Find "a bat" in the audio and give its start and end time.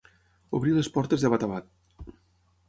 1.49-1.69